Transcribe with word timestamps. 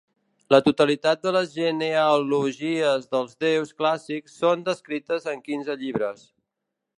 La 0.53 0.59
totalitat 0.67 1.19
de 1.25 1.33
les 1.35 1.51
genealogies 1.57 3.05
dels 3.11 3.37
Déus 3.45 3.75
clàssics 3.83 4.41
són 4.45 4.65
descrites 4.71 5.29
en 5.35 5.45
quinze 5.51 5.77
llibres. 5.85 6.27